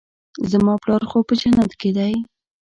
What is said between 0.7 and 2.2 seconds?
پلار خو په جنت کښې دى.